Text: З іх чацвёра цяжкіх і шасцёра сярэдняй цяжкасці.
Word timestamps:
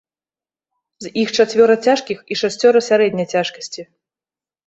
З 1.05 1.09
іх 1.23 1.33
чацвёра 1.43 1.75
цяжкіх 1.89 2.17
і 2.35 2.37
шасцёра 2.43 2.79
сярэдняй 2.89 3.27
цяжкасці. 3.39 3.81